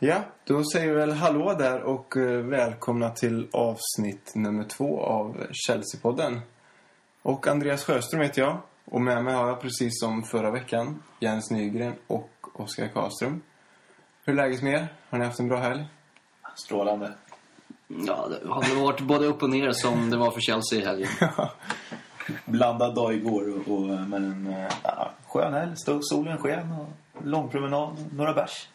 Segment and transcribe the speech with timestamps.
[0.00, 5.46] Ja, då säger vi väl hallå där och eh, välkomna till avsnitt nummer två av
[5.50, 6.40] Chelsea-podden.
[7.22, 8.58] Och Andreas Sjöström heter jag.
[8.84, 13.42] Och med mig har jag precis som förra veckan Jens Nygren och Oskar Karlström.
[14.24, 14.88] Hur är läget med er?
[15.10, 15.84] Har ni haft en bra helg?
[16.54, 17.12] Strålande.
[17.86, 20.84] Ja, det har väl varit både upp och ner som det var för Chelsea i
[20.84, 21.10] helgen.
[22.44, 25.76] Blandad dag igår, och, och, men en eh, ja, skön helg.
[25.76, 26.88] Stod solen sken och
[27.26, 28.68] lång promenad, några bärs.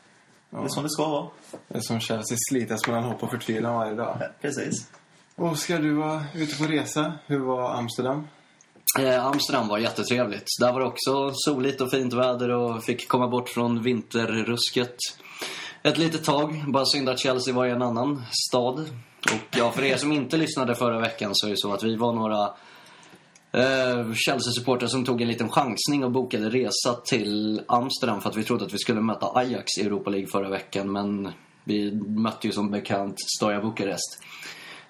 [0.62, 1.27] Det är som det ska vara.
[1.67, 4.17] Det är som Chelsea slitas mellan hopp och förtvivlan varje dag.
[4.20, 4.88] Ja, precis.
[5.35, 7.13] Oskar, du var ute på resa.
[7.25, 8.27] Hur var Amsterdam?
[8.99, 10.47] Eh, Amsterdam var jättetrevligt.
[10.59, 14.97] Där var det också soligt och fint väder och fick komma bort från vinterrusket
[15.84, 16.63] ett litet tag.
[16.67, 18.80] Bara synd att Chelsea var i en annan stad.
[19.25, 21.95] Och ja, för er som inte lyssnade förra veckan så är det så att vi
[21.95, 22.53] var några
[23.53, 28.43] eh, Chelsea-supportrar som tog en liten chansning och bokade resa till Amsterdam för att vi
[28.43, 30.91] trodde att vi skulle möta Ajax i Europa League förra veckan.
[30.91, 31.31] Men
[31.63, 34.19] vi mötte ju som bekant Stoja Bukarest.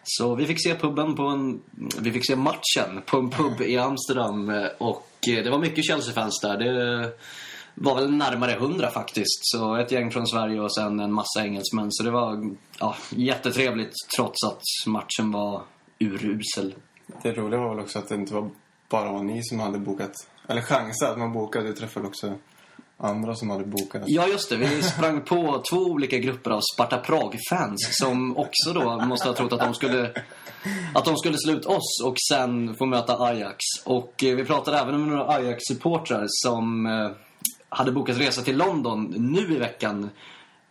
[0.04, 1.62] Så vi fick se puben på en...
[2.00, 5.86] Vi fick se matchen på en pub i Amsterdam eh, och eh, det var mycket
[5.86, 6.58] Chelsea-fans där.
[6.58, 7.12] Det
[7.76, 9.40] var väl närmare hundra faktiskt.
[9.42, 11.88] Så ett gäng från Sverige och sen en massa engelsmän.
[11.92, 15.64] Så det var ja, jättetrevligt trots att matchen var
[16.00, 16.74] urusel.
[17.24, 18.50] Det roliga var väl också att det inte var
[18.90, 20.12] bara var ni som hade bokat,
[20.48, 21.18] eller chansat.
[21.18, 22.34] Man bokade, du träffade också
[22.98, 24.04] andra som hade bokat.
[24.06, 24.56] Ja, just det.
[24.56, 29.54] Vi sprang på två olika grupper av Sparta Prag-fans som också då måste ha trott
[29.54, 30.12] att de skulle
[30.94, 33.58] att de skulle slå ut oss och sen få möta Ajax.
[33.86, 37.12] Och eh, vi pratade även med några Ajax-supportrar som eh,
[37.70, 40.10] hade bokat resa till London nu i veckan eh,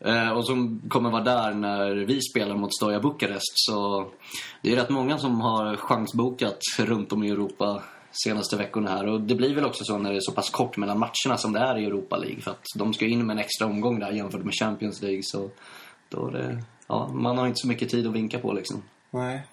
[0.04, 3.52] Eh, och som kommer vara där när vi spelar mot Stoja Bukarest.
[3.54, 4.06] Så
[4.62, 7.82] det är rätt många som har chansbokat runt om i Europa
[8.24, 9.06] senaste veckorna här.
[9.06, 11.52] Och det blir väl också så när det är så pass kort mellan matcherna som
[11.52, 12.40] det är i Europa League.
[12.40, 15.22] För att de ska in med en extra omgång där jämfört med Champions League.
[15.22, 15.50] Så
[16.08, 18.82] då är det, ja, man har inte så mycket tid att vinka på liksom.
[19.10, 19.46] Nej.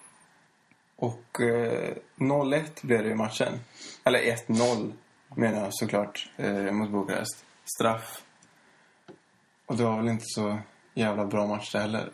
[0.96, 3.52] Och eh, 0-1 blev det i matchen.
[4.04, 4.92] Eller 1-0
[5.36, 7.44] menar jag såklart eh, mot Bukarest.
[7.64, 8.22] Straff.
[9.70, 10.58] Och det var väl inte så
[10.94, 12.08] jävla bra match det heller.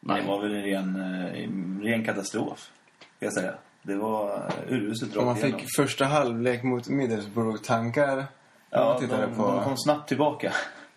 [0.00, 2.70] Det var väl en ren, eh, ren katastrof,
[3.16, 3.54] ska jag säga.
[3.82, 5.68] Det var eh, uruselt Om man rakt fick igenom.
[5.76, 8.24] första halvlek mot Middlesbrough-tankar
[8.70, 9.46] Ja, de, på...
[9.46, 10.52] de kom snabbt tillbaka.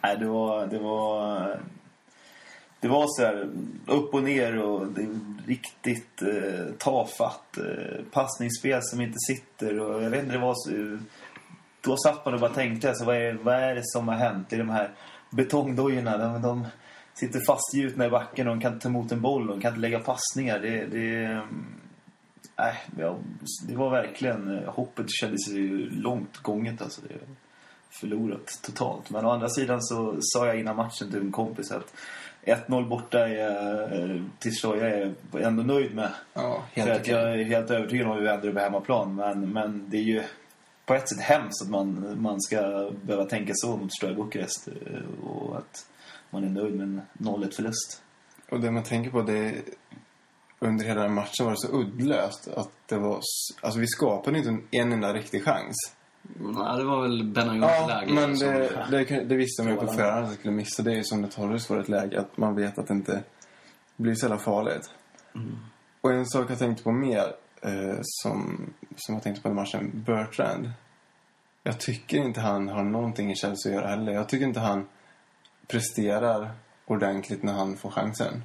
[0.00, 0.66] Nej, det var...
[0.66, 1.60] Det var,
[2.80, 3.48] det var så här
[3.86, 7.58] upp och ner och det är riktigt eh, tafatt.
[7.58, 10.98] Eh, passningsspel som inte sitter och jag vet inte, det var så...
[11.86, 14.52] Då satt man och bara tänkte, alltså, vad, är, vad är det som har hänt
[14.52, 14.90] i de här
[15.30, 16.18] betongdojorna?
[16.18, 16.66] De, de
[17.14, 19.68] sitter fastgjutna i backen och de kan inte ta emot en boll och de kan
[19.68, 20.58] inte lägga passningar.
[20.58, 20.86] Det...
[20.86, 21.40] det
[22.98, 23.16] ja,
[23.68, 24.58] det var verkligen...
[24.58, 27.00] eh, Hoppet kändes ju långt gånget alltså.
[27.08, 27.14] Det
[28.00, 29.10] förlorat totalt.
[29.10, 31.94] Men å andra sidan så sa jag innan matchen till en kompis att
[32.44, 36.10] 1-0 borta är, jag, eh, till Soja är jag ändå nöjd med.
[36.34, 37.14] Ja, För helt att okej.
[37.14, 39.14] jag är helt övertygad om att vi vänder det på hemmaplan.
[39.14, 40.22] Men, men det är ju
[40.86, 44.68] på ett sätt hemskt att man, man ska behöva tänka så mot Stroja Bukarest.
[44.68, 45.86] eh, Och att
[46.30, 48.02] man är nöjd med en 0-1 förlust.
[48.50, 49.54] Och det man tänker på det är,
[50.58, 53.20] under hela den matchen var det så uddlöst att det var...
[53.60, 55.76] Alltså vi skapade inte en, en enda riktig chans.
[56.38, 58.12] Nej, det var väl Benayons Ja, läge.
[58.14, 60.82] men som- det, det, det visste man ju på förhand att det skulle missa.
[60.82, 63.22] Det är ju som det Torres var ett läge att man vet att det inte
[63.96, 64.90] blir så jävla farligt.
[66.00, 67.22] Och en sak jag tänkte på mer
[67.62, 70.70] eh, som, som jag tänkte på i matchen, Bertrand.
[71.62, 74.12] Jag tycker inte han har någonting i Chelsea att göra heller.
[74.12, 74.88] Jag tycker inte han
[75.66, 76.50] presterar
[76.86, 78.42] ordentligt när han får chansen.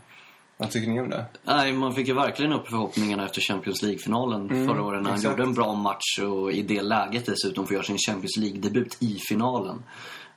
[0.57, 1.25] Vad tycker ni om det?
[1.43, 5.31] Nej, man fick ju verkligen upp förhoppningarna efter Champions League-finalen förra året när han exakt.
[5.31, 9.19] gjorde en bra match och i det läget dessutom får göra sin Champions League-debut i
[9.29, 9.83] finalen.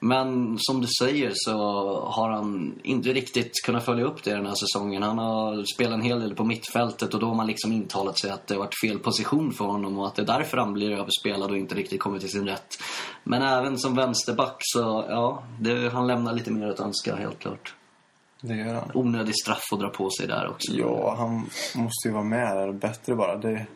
[0.05, 1.53] Men som du säger så
[2.01, 5.03] har han inte riktigt kunnat följa upp det den här säsongen.
[5.03, 8.31] Han har spelat en hel del på mittfältet och då har man liksom intalat sig
[8.31, 10.91] att det har varit fel position för honom och att det är därför han blir
[10.91, 12.75] överspelad och inte riktigt kommer till sin rätt.
[13.23, 17.75] Men även som vänsterback så, ja, det, han lämnar lite mer att önska helt klart.
[18.41, 18.91] Det gör han.
[18.95, 20.73] Onödig straff att dra på sig där också.
[20.73, 21.35] Ja, han
[21.75, 23.37] måste ju vara med där bättre bara.
[23.37, 23.67] Det,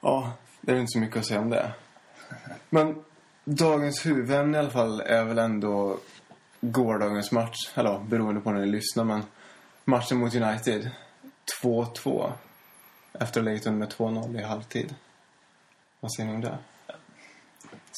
[0.00, 1.72] ja, det är inte så mycket att säga om det.
[2.70, 2.94] Men
[3.44, 5.98] dagens huvudämne i alla fall är väl ändå
[6.60, 7.70] gårdagens match.
[7.74, 9.04] Eller ja, beroende på när ni lyssnar.
[9.04, 9.22] Men
[9.84, 10.90] matchen mot United.
[11.62, 12.32] 2-2.
[13.12, 14.94] Efter att ha legat under med 2-0 i halvtid.
[16.00, 16.58] Vad säger ni om det?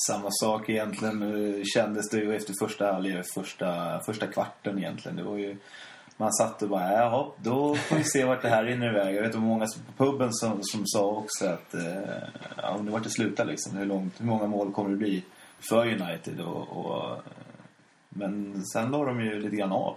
[0.06, 5.16] Samma sak egentligen eh, kändes det ju efter första eller första, första kvarten egentligen.
[5.16, 5.56] Det var ju,
[6.16, 9.14] man satt och bara, jaha, då får vi se vart det här rinner iväg.
[9.14, 9.66] Jag vet hur många
[9.96, 11.82] på puben som, som sa också att, eh,
[12.56, 13.76] ja, undrar vart det slutar liksom.
[13.76, 15.24] Hur, långt, hur många mål kommer det bli
[15.68, 16.40] för United?
[16.40, 17.18] Och, och,
[18.08, 19.94] Men sen la de ju lite grann av.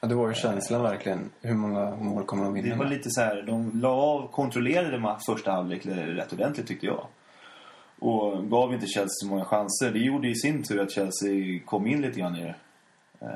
[0.00, 1.30] Ja, det var ju känslan verkligen.
[1.42, 2.92] Hur många mål kommer de Det vinna var med?
[2.92, 7.06] lite så här, de la av, kontrollerade ma- första halvlek rätt ordentligt tyckte jag.
[7.98, 9.90] Och gav inte Chelsea så många chanser.
[9.92, 12.54] Det gjorde i sin tur att Chelsea kom in lite grann i det.
[13.26, 13.32] Eh,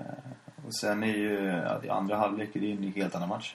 [0.67, 3.55] och sen är ju, ja, det andra halvlek det är en helt annan match.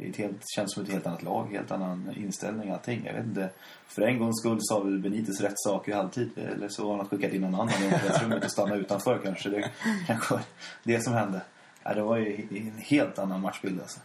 [0.00, 3.02] Det helt, känns som ett helt annat lag, helt annan inställning allting.
[3.06, 3.50] Jag vet inte.
[3.86, 6.30] För en gångs skull sa väl Benitez rätt saker halvtid.
[6.36, 9.48] Eller så har han skickat in någon annan i omklädningsrummet och stannat utanför kanske.
[9.48, 9.70] Det
[10.06, 10.42] kanske var
[10.82, 11.40] det som hände.
[11.82, 14.00] Ja, det var ju en helt annan matchbild alltså.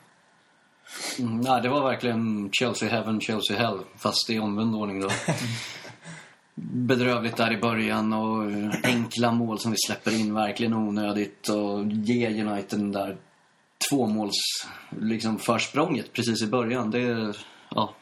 [1.19, 3.79] Mm, nej, det var verkligen Chelsea Heaven, Chelsea Hell.
[3.97, 5.09] Fast i omvänd ordning då.
[6.55, 8.43] Bedrövligt där i början och
[8.83, 10.33] enkla mål som vi släpper in.
[10.33, 11.49] Verkligen onödigt.
[11.49, 13.17] Och ge United den där
[13.93, 14.35] tvåmåls
[15.01, 16.91] liksom försprånget precis i början.
[16.91, 17.33] Det,
[17.69, 17.93] ja.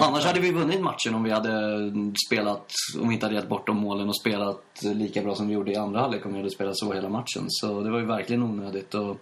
[0.00, 1.92] Annars hade vi vunnit matchen om vi hade
[2.26, 5.54] spelat, om vi inte hade gett bort de målen och spelat lika bra som vi
[5.54, 7.44] gjorde i andra halvlek om vi hade spelat så hela matchen.
[7.48, 8.94] Så det var ju verkligen onödigt.
[8.94, 9.20] Och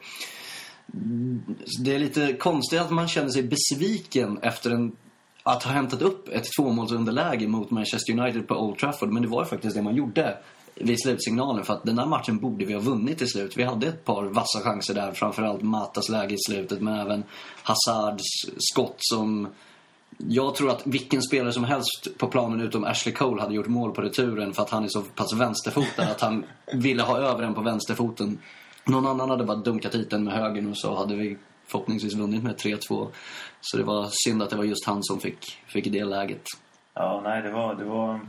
[1.85, 4.93] det är lite konstigt att man känner sig besviken efter en,
[5.43, 9.13] att ha hämtat upp ett tvåmålsunderläge mot Manchester United på Old Trafford.
[9.13, 10.37] Men det var ju faktiskt det man gjorde
[10.81, 11.65] vid slutsignalen.
[11.65, 13.57] För att den där matchen borde vi ha vunnit till slut.
[13.57, 15.13] Vi hade ett par vassa chanser där.
[15.13, 16.81] Framförallt Matas läge i slutet.
[16.81, 17.25] Men även
[17.63, 18.25] Hazards
[18.59, 19.49] skott som...
[20.19, 23.93] Jag tror att vilken spelare som helst på planen utom Ashley Cole hade gjort mål
[23.93, 27.55] på returen för att han är så pass vänsterfotad att han ville ha över den
[27.55, 28.39] på vänsterfoten.
[28.85, 31.37] Någon annan hade bara dunkat hit den med högern och så hade vi
[31.67, 33.09] förhoppningsvis vunnit med 3-2.
[33.61, 36.43] Så det var synd att det var just han som fick, fick det läget.
[36.95, 37.75] Ja, nej, det var...
[37.75, 38.21] Det, var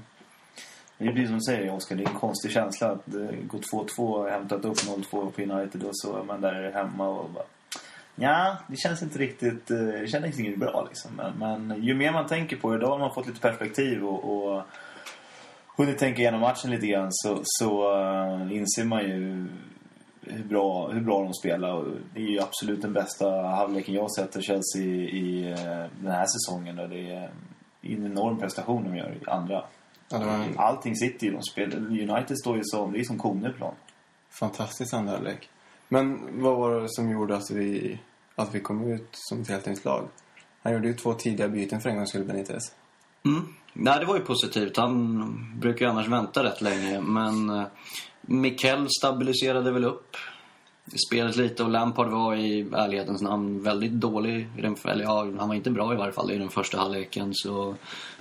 [0.98, 1.96] det blir som du säger, Oskar.
[1.96, 5.84] Det är en konstig känsla att eh, gå 2-2 och hämtat upp 0-2 på United
[5.84, 7.44] och så är man där hemma och bara...
[8.16, 9.72] Ja, det känns inte riktigt...
[9.72, 11.12] Eh, det känns inte bra liksom.
[11.16, 11.34] Men,
[11.68, 14.64] men ju mer man tänker på det, då har man fått lite perspektiv och, och
[15.78, 19.48] hunnit tänka igenom matchen lite grann så, så uh, inser man ju
[20.22, 21.86] hur bra, hur bra de spelar.
[22.14, 25.56] Det är ju absolut den bästa halvleken jag har sett av Chelsea i, i
[26.02, 26.80] den här säsongen.
[26.80, 27.30] Och det är
[27.82, 29.64] en enorm prestation de gör i andra.
[30.58, 31.34] Allting sitter ju.
[31.34, 33.74] De spelar, United står ju som, det är som koneplan.
[34.30, 35.50] fantastisk andra halvlek.
[35.88, 38.00] Men vad var det som gjorde att vi,
[38.36, 40.08] att vi kom ut som ett helt nytt lag?
[40.62, 42.76] Han gjorde ju två tidiga byten för en gångs skull, Benitez.
[43.26, 43.48] Mm.
[43.74, 44.78] Nej, det var ju positivt.
[44.78, 47.02] Han brukar ju annars vänta rätt länge.
[47.02, 47.68] Men eh,
[48.22, 50.16] Mikel stabiliserade väl upp
[51.08, 54.50] spelet lite och Lampard var i ärlighetens namn väldigt dålig.
[54.58, 57.32] I den, eller ja, han var inte bra i varje fall i den första halvleken.
[57.34, 57.76] Så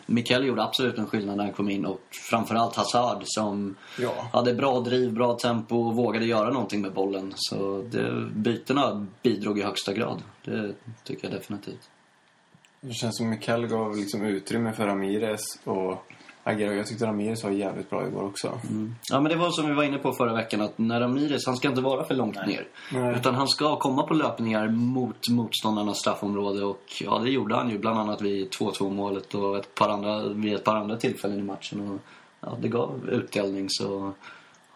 [0.06, 2.00] Mikel gjorde absolut en skillnad när han kom in och
[2.30, 4.12] framförallt Hazard som Ja.
[4.32, 7.32] hade bra driv, bra tempo och vågade göra någonting med bollen.
[7.36, 10.22] Så det, bytena bidrog i högsta grad.
[10.44, 10.74] Det
[11.04, 11.90] tycker jag definitivt.
[12.80, 16.06] Det känns som Mikael gav liksom utrymme för Ramirez och
[16.46, 16.74] agera.
[16.74, 18.58] Jag tyckte Ramirez var jävligt bra igår också.
[19.10, 21.56] Ja, men det var som vi var inne på förra veckan att när Ramirez, han
[21.56, 22.66] ska inte vara för långt ner.
[22.92, 23.16] Nej.
[23.16, 27.78] Utan han ska komma på löpningar mot motståndarnas straffområde och ja, det gjorde han ju
[27.78, 31.42] bland annat vid 2-2 målet och ett par andra, vid ett par andra tillfällen i
[31.42, 31.90] matchen.
[31.90, 32.00] Och,
[32.40, 34.12] ja, det gav utdelning så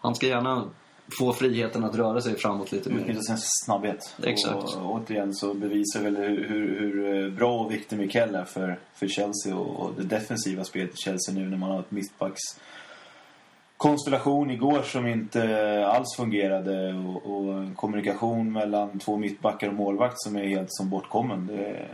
[0.01, 0.63] han ska gärna
[1.19, 2.99] få friheten att röra sig framåt lite mer.
[2.99, 4.15] Utnyttja sin snabbhet.
[4.23, 4.75] Exakt.
[4.75, 9.07] Och, återigen så bevisar väl hur, hur, hur bra och viktig Mikel är för, för
[9.07, 12.41] Chelsea och, och det defensiva spelet i Chelsea nu när man har ett mittbacks
[13.81, 20.15] konstellation igår som inte alls fungerade och, och en kommunikation mellan två mittbackar och målvakt
[20.17, 21.47] som är helt som bortkommen.
[21.47, 21.87] Det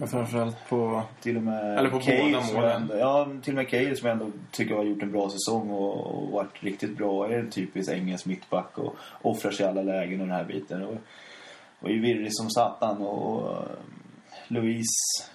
[0.00, 1.02] Ja, framförallt på...
[1.20, 2.90] till och med Eller på Cahill båda som målen.
[2.98, 6.06] Ja, till och med Cahill som jag ändå tycker har gjort en bra säsong och,
[6.06, 7.28] och varit riktigt bra.
[7.28, 10.82] Är en typisk engelsk mittback och offrar sig i alla lägen och den här biten.
[10.82, 10.96] Och,
[11.80, 13.68] och är virrig som satan och, och
[14.48, 15.28] Louise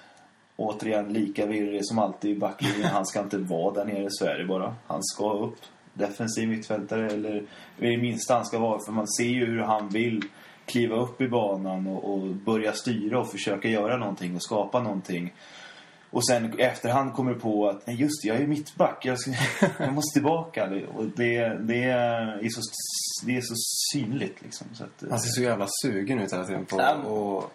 [0.56, 2.90] återigen lika virrig som alltid i backlinjen.
[2.90, 4.76] Han ska inte vara där nere, är det bara.
[4.88, 5.58] Han ska upp.
[5.94, 7.36] Defensiv mittfältare eller
[7.78, 8.80] i det minsta han ska vara.
[8.86, 10.24] För man ser ju hur han vill
[10.66, 15.34] kliva upp i banan och, och börja styra och försöka göra någonting och skapa någonting.
[16.10, 19.06] Och sen efterhand kommer på att nej just det, jag är mittback.
[19.06, 19.32] Jag, ska,
[19.80, 20.68] jag måste tillbaka.
[20.68, 22.62] Det- Och det, det, är så,
[23.26, 23.54] det är så
[23.94, 24.68] synligt liksom.
[24.74, 27.52] Så att, Han ser så jävla sugen ut hela tiden på och,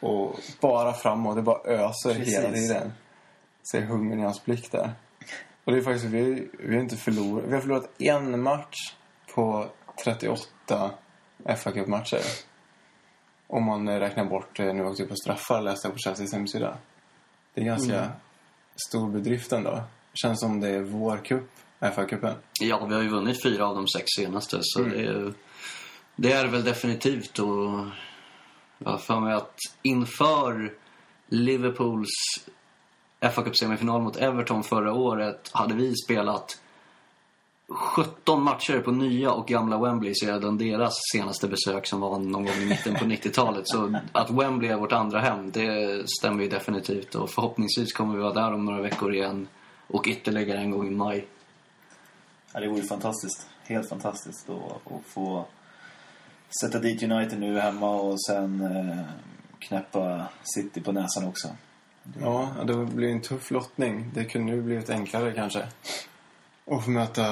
[0.00, 1.36] och bara framåt.
[1.36, 2.34] Det bara öser Precis.
[2.38, 2.92] hela tiden.
[3.72, 4.90] Ser hungern i hans blick där.
[5.64, 7.44] Och det är faktiskt, vi, vi har inte förlorat.
[7.48, 8.76] Vi har förlorat en match
[9.34, 9.66] på
[10.04, 10.90] 38
[11.44, 12.22] fa Cup-matcher.
[13.46, 16.76] Om man räknar bort eh, nu åkte på straffar läste jag på Chelseas hemsida.
[17.54, 18.10] Det är ganska
[18.88, 19.82] stor bedrift ändå.
[20.14, 22.34] Känns som det är vår cup, FA-cupen.
[22.60, 25.32] Ja, vi har ju vunnit fyra av de sex senaste så det, är,
[26.16, 27.86] det är väl definitivt och
[28.78, 30.74] jag har för mig att inför
[31.28, 32.10] Liverpools
[33.20, 36.60] fa Cup semifinal mot Everton förra året hade vi spelat
[37.68, 42.54] 17 matcher på nya och gamla Wembley sedan deras senaste besök som var någon gång
[42.62, 43.62] i mitten på 90-talet.
[43.64, 47.14] Så att Wembley är vårt andra hem, det stämmer ju definitivt.
[47.14, 49.48] Och förhoppningsvis kommer vi vara där om några veckor igen
[49.86, 51.26] och ytterligare en gång i maj.
[52.52, 53.46] Ja, det vore fantastiskt.
[53.62, 55.44] Helt fantastiskt att, att få
[56.60, 59.04] sätta dit United nu hemma och sen eh,
[59.58, 61.48] knäppa City på näsan också.
[62.20, 64.10] Ja, det blir en tuff lottning.
[64.14, 65.66] Det kunde ju blivit enklare kanske.
[66.70, 67.22] Och få möta,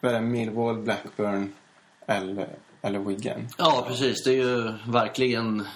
[0.00, 1.52] vad är Millwall, Blackburn
[2.06, 2.48] eller,
[2.82, 3.48] eller Wigan.
[3.58, 4.24] Ja, precis.
[4.24, 5.66] Det är ju verkligen.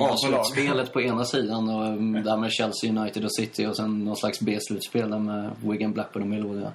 [0.00, 4.16] A-slutspelet på ena sidan och mm, där med Chelsea, United och City och sen någon
[4.16, 6.60] slags B-slutspel där med Wigan, Blackburn och Millwall.
[6.62, 6.72] Ja.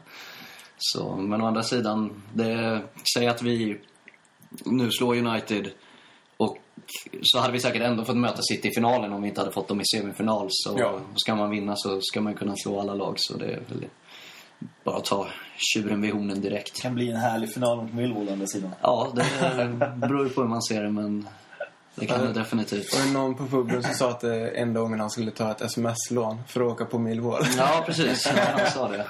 [0.77, 2.81] Så, men å andra sidan, det,
[3.17, 3.79] säg att vi
[4.65, 5.69] nu slår United
[6.37, 6.57] och
[7.21, 9.67] så hade vi säkert ändå fått möta City i finalen om vi inte hade fått
[9.67, 10.47] dem i semifinal.
[10.49, 10.99] Så Ja.
[11.15, 13.13] ska man vinna så ska man kunna slå alla lag.
[13.17, 13.85] Så det är väl
[14.83, 15.27] bara att ta
[15.57, 16.75] tjuren vid hornen direkt.
[16.75, 18.71] Det kan bli en härlig final mot Millwall å andra sidan.
[18.81, 21.27] Ja, det beror ju på hur man ser det, men
[21.95, 22.93] det kan det definitivt.
[22.93, 25.61] Var det någon på puben som sa att det enda gången han skulle ta ett
[25.61, 27.43] sms-lån för att åka på Millwall?
[27.57, 28.31] Ja, precis.
[28.35, 29.07] Ja, han sa det.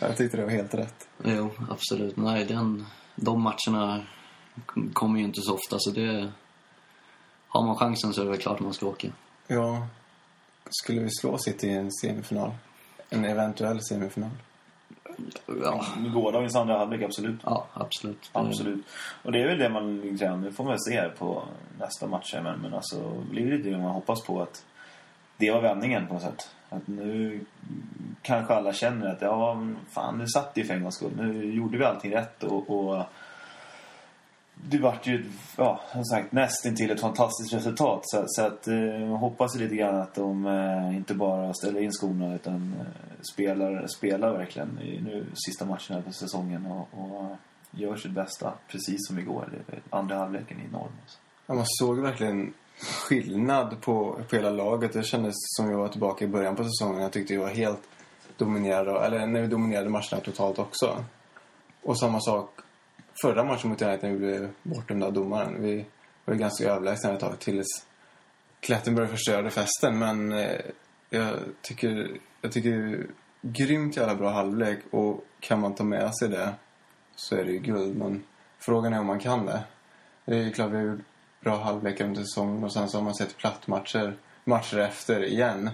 [0.00, 1.08] Jag tyckte det var helt rätt.
[1.24, 2.16] Jo, absolut.
[2.16, 4.02] Nej, den, de matcherna
[4.92, 6.32] kommer ju inte så ofta, så det...
[7.48, 9.08] Har man chansen så är det väl klart man ska åka.
[9.46, 9.86] Ja,
[10.70, 12.50] skulle vi slå City i en semifinal?
[13.14, 14.30] En eventuell semifinal?
[15.62, 17.40] Ja, gårdagens andra halvlek, absolut.
[17.44, 18.30] ja absolut.
[18.32, 18.84] Det- Absolut.
[19.22, 21.42] Och det är väl det man liksom, det får man se på
[21.78, 22.34] nästa match.
[22.42, 24.64] Men, men alltså, det blir lite det man hoppas på att
[25.36, 26.50] det var vändningen på något sätt.
[26.68, 27.40] Att nu
[28.22, 29.58] kanske alla känner att ja,
[29.90, 31.12] fan nu satt det ju för en gångs skull.
[31.16, 33.04] Nu gjorde vi allting rätt och, och
[34.68, 35.24] det vart ju,
[35.56, 38.00] ja, som sagt, nästintill ett fantastiskt resultat.
[38.02, 38.76] Så, så att eh,
[39.08, 42.86] man hoppas ju lite grann att de eh, inte bara ställer in skorna utan eh,
[43.34, 47.36] spelar, spelar verkligen i nu sista matchen på säsongen och, och
[47.70, 48.52] gör sitt bästa.
[48.68, 50.92] Precis som igår, det, andra halvleken är enorm.
[51.02, 51.18] Alltså.
[51.46, 52.54] Ja, man såg verkligen
[53.08, 54.92] skillnad på, på hela laget.
[54.92, 57.02] Det kändes som jag var tillbaka i början på säsongen.
[57.02, 57.82] Jag tyckte vi var helt
[58.36, 61.04] dominerade, eller när vi dominerade matcherna totalt också.
[61.82, 62.50] Och samma sak
[63.22, 65.62] förra matchen mot United när vi blev bortdömda av domaren.
[65.62, 65.86] Vi
[66.24, 67.86] var ju ganska överlägsna ett tag tills
[68.60, 69.98] Klettenberg förstörde festen.
[69.98, 70.60] Men eh,
[71.10, 73.06] jag tycker, jag tycker det är
[73.42, 76.54] grymt jävla bra halvlek och kan man ta med sig det
[77.16, 77.96] så är det ju guld.
[77.96, 78.24] Men
[78.58, 79.60] frågan är om man kan det.
[80.24, 81.00] Det är ju klart vi har gjort
[81.40, 85.70] bra halvlekar under säsongen och sen så har man sett plattmatcher matcher efter igen.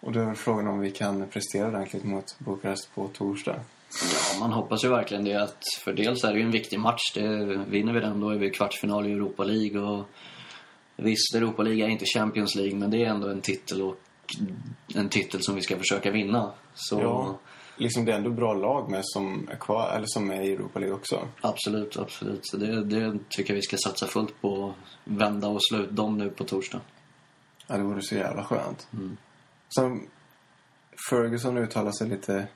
[0.00, 3.60] Och då är väl frågan om vi kan prestera ordentligt mot Bukarest på torsdag.
[4.02, 5.34] Ja, man hoppas ju verkligen det.
[5.42, 7.12] Att för dels är det ju en viktig match.
[7.14, 9.80] Det, vinner vi den då är vi kvartsfinal i Europa League.
[9.80, 10.06] Och
[10.96, 13.96] visst, Europa League är inte Champions League, men det är ändå en titel och
[14.94, 16.52] en titel som vi ska försöka vinna.
[16.74, 17.38] Så Ja,
[17.76, 20.78] liksom det är ändå bra lag med som är kvar, eller som är i Europa
[20.78, 21.28] League också.
[21.40, 22.40] absolut, absolut.
[22.42, 24.74] Så det, det tycker jag vi ska satsa fullt på.
[25.04, 26.80] Vända och slå ut dem nu på torsdag.
[27.66, 28.88] Ja, det vore så jävla skönt.
[29.68, 30.06] Som
[31.10, 32.48] Ferguson uttalade sig lite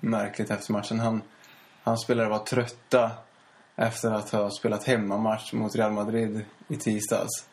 [0.00, 1.00] märkligt efter matchen.
[1.00, 1.22] Han,
[1.82, 3.10] hans spelare var trötta
[3.76, 7.46] efter att ha spelat hemmamatch mot Real Madrid i tisdags.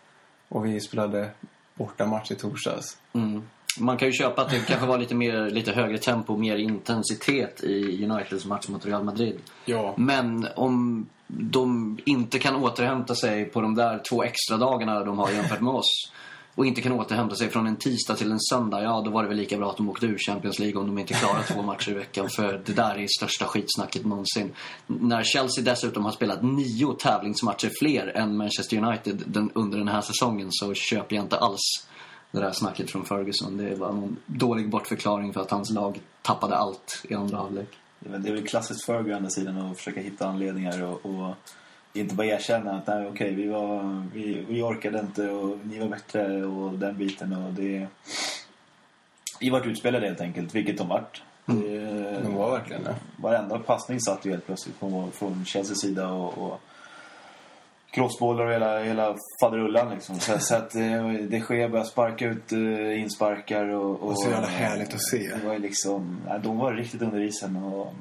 [0.49, 1.29] Och vi spelade
[1.75, 2.97] bortamatch i torsdags.
[3.13, 3.43] Mm.
[3.79, 7.63] Man kan ju köpa att det kanske var lite, mer, lite högre tempo, mer intensitet
[7.63, 9.39] i Uniteds match mot Real Madrid.
[9.65, 9.93] Ja.
[9.97, 15.31] Men om de inte kan återhämta sig på de där två extra dagarna de har
[15.31, 16.11] jämfört med oss
[16.57, 19.29] och inte kan återhämta sig från en tisdag till en söndag, ja då var det
[19.29, 21.91] väl lika bra att de åkte ur Champions League om de inte klarar två matcher
[21.91, 22.29] i veckan.
[22.29, 24.53] För det där är största skitsnacket någonsin.
[24.87, 30.01] När Chelsea dessutom har spelat nio tävlingsmatcher fler än Manchester United den, under den här
[30.01, 31.87] säsongen så köper jag inte alls
[32.31, 33.57] det där snacket från Ferguson.
[33.57, 37.69] Det var någon dålig bortförklaring för att hans lag tappade allt i andra halvlek.
[37.99, 40.83] Det är väl- det är väl klassiskt Fergie å andra sidan att försöka hitta anledningar
[40.83, 41.35] och, och
[41.99, 45.87] inte bara erkänna att nej, okej, vi, var, vi, vi orkade inte och ni var
[45.87, 47.33] bättre och den biten.
[47.33, 47.87] Och det,
[49.39, 51.23] vi vart utspelade helt enkelt, vilket de vart.
[51.45, 52.95] Det, De var verkligen det.
[53.17, 56.59] Varenda passning satt ju helt plötsligt från, från Chelseas sida och, och
[57.91, 60.19] crossbollar och hela, hela faderullan liksom.
[60.19, 63.91] Så, så att eh, det sker började sparka ut eh, insparkar och...
[63.91, 65.35] och Och så jävla härligt att se.
[65.41, 67.93] Det var ju liksom, de var riktigt under isen och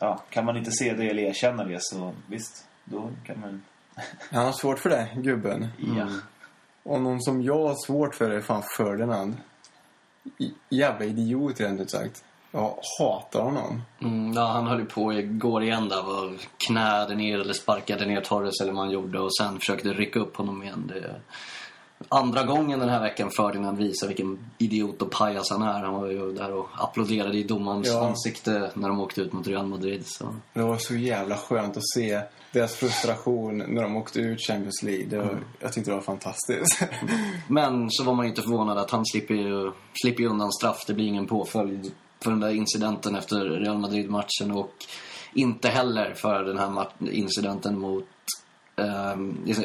[0.00, 3.62] ja, kan man inte se det eller erkänna det så visst, då kan man...
[4.30, 5.68] Han har svårt för det, gubben.
[5.96, 6.08] Ja.
[6.82, 9.36] Och någon som jag har svårt för är fan Ferdinand.
[10.68, 12.24] Jävla idiot rent ut sagt.
[12.50, 13.82] Jag hatar honom.
[14.00, 18.20] Mm, ja, han höll ju på igår igen där och knäde ner eller sparkade ner
[18.20, 20.84] Torres eller vad han gjorde och sen försökte rycka upp honom igen.
[20.86, 21.20] Det,
[22.08, 25.80] andra gången den här veckan Ferdinand visar vilken idiot och pajas han är.
[25.82, 28.06] Han var ju där och applåderade i domarens Ja.
[28.08, 30.06] ansikte när de åkte ut mot Real Madrid.
[30.06, 30.34] Så.
[30.52, 32.20] Det var så jävla skönt att se
[32.52, 35.06] deras frustration när de åkte ut Champions League.
[35.06, 36.82] Det var, Jag tyckte det var fantastiskt.
[37.48, 39.72] Men så var man ju inte förvånad att han slipper ju,
[40.02, 40.84] slipper ju undan straff.
[40.86, 44.72] Det blir ingen påföljd för den där incidenten efter Real Madrid-matchen och
[45.34, 48.04] inte heller för den här incidenten mot
[48.76, 49.16] eh,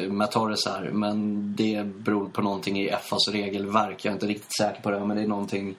[0.08, 0.90] med Torres här.
[0.92, 4.04] Men det beror på någonting i FAs regelverk.
[4.04, 5.74] Jag är inte riktigt säker på det, men det är någonting...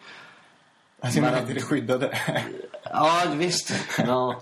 [0.99, 2.17] Alltså, jag inte det skyddade.
[2.83, 3.73] Ja, visst.
[3.97, 4.41] Ja.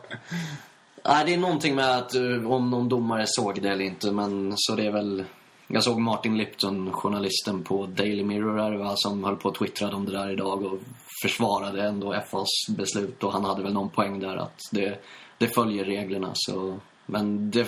[1.05, 4.53] Nej, det är någonting med att eh, om någon domare såg det eller inte, men
[4.55, 5.23] så det är väl...
[5.67, 9.95] Jag såg Martin Lipton, journalisten på Daily Mirror här, va, som höll på att twittra
[9.95, 10.79] om det där idag och
[11.21, 14.99] försvarade ändå FAs beslut och han hade väl någon poäng där att det,
[15.37, 16.31] det följer reglerna.
[16.33, 17.67] Så, men det,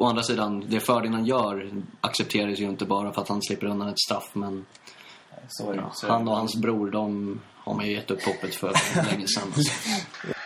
[0.00, 3.88] å andra sidan, det Ferdinand gör accepteras ju inte bara för att han slipper undan
[3.88, 4.66] ett straff, men
[5.58, 5.74] det.
[5.74, 8.72] ja, han och hans bror, de har man ju gett upp hoppet för
[9.10, 9.52] länge sedan.
[9.56, 10.34] Det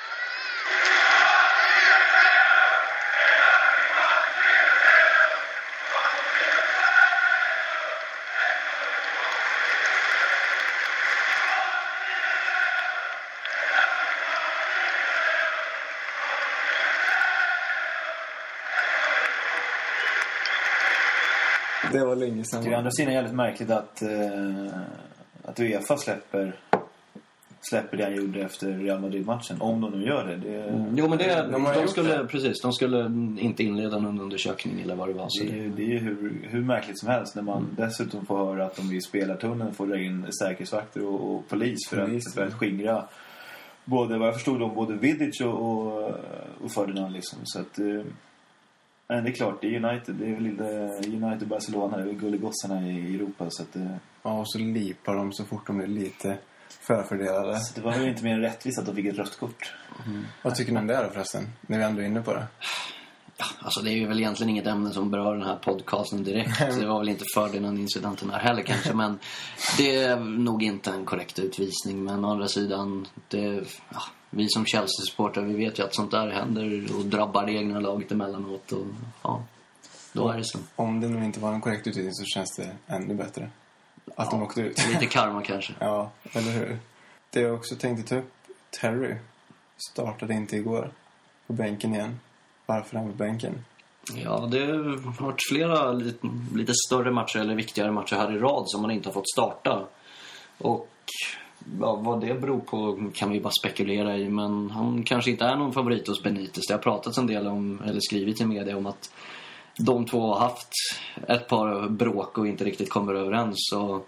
[22.14, 22.64] var länge sedan.
[22.64, 24.78] Det är å andra sidan jävligt märkligt att, eh,
[25.44, 26.54] att Uefa släpper,
[27.61, 29.56] släpper det han gjorde efter Real Madrid-matchen.
[29.61, 30.37] Om de nu gör det.
[30.37, 32.26] det Jo, men det, De de, gjort skulle, det.
[32.26, 32.99] precis, de skulle
[33.40, 35.26] inte inleda någon undersökning eller vad det var.
[35.28, 37.71] Så Det är det, det är ju hur, hur märkligt som helst när man Mm.
[37.76, 42.04] dessutom får höra att de i spelartunneln får dra in säkerhetsvakter och, och polis för
[42.06, 43.04] Polis, att, för att skingra
[43.85, 46.11] både, vad jag förstod om både Vidic och, och,
[46.64, 47.38] och Ferdinand liksom.
[47.44, 48.00] Så att, eh,
[49.08, 50.14] men det är klart, det är United.
[50.14, 50.64] Det är väl lite
[51.26, 53.46] United Barcelona, det är väl gullegossarna i Europa.
[53.49, 56.38] Så att, eh, Ja, och så lipar de så fort de blir lite
[56.80, 57.60] förfördelade.
[57.60, 59.75] så det var väl inte mer rättvist att de fick ett rött kort.
[60.43, 61.45] Vad tycker ni om det då förresten?
[61.60, 62.47] När vi ändå är inne på det.
[63.36, 66.58] ja, alltså det är ju väl egentligen inget ämne som berör den här podcasten direkt.
[66.80, 68.95] Det var väl inte Ferdinand-incidenten här heller kanske.
[68.95, 69.19] Men
[69.78, 72.04] det är nog inte en korrekt utvisning.
[72.04, 74.02] Men å andra sidan, det, ja,
[74.36, 78.12] vi som Chelsea-supportrar vi vet ju att sånt där händer och drabbar det egna laget
[78.12, 78.73] emellanåt.
[78.73, 78.86] Och,
[79.23, 79.42] ja,
[80.12, 80.58] då är det så.
[80.76, 83.50] Om det nu inte var en korrekt utvisning så känns det ännu bättre.
[84.16, 84.88] Att de åkte ut.
[84.88, 85.73] Lite karma kanske.
[85.78, 86.78] Ja, eller hur?
[87.30, 88.32] Det jag också tänkte ta upp,
[88.80, 89.16] Terry
[89.90, 90.92] startade inte igår
[91.47, 92.20] på bänken igen.
[92.66, 93.64] Varför är han på bänken?
[94.14, 98.64] Ja, det har varit flera lite, lite större matcher eller viktigare matcher här i rad
[98.66, 99.86] som man inte har fått starta.
[100.58, 100.88] Och
[101.80, 104.28] ja, vad det beror på kan vi bara spekulera i.
[104.28, 106.66] Men han kanske inte är någon favorit hos Benitez.
[106.68, 109.10] Det har pratats en del om, eller skrivits i media om att
[109.78, 110.68] de två har haft
[111.28, 113.54] ett par bråk och inte riktigt kommer överens.
[113.56, 114.02] Så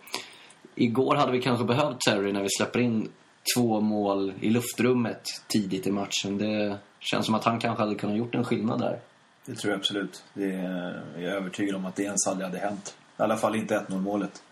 [0.75, 3.09] igår hade vi kanske behövt Terry när vi släpper in
[3.57, 6.39] två mål i luftrummet tidigt i matchen.
[6.39, 9.01] Det känns som att han kanske hade kunnat gjort en skillnad där.
[9.47, 10.25] Det tror jag absolut.
[10.35, 12.97] Det är, jag är övertygad om att det ens aldrig hade hänt.
[13.19, 14.43] I alla fall inte 1-0 målet.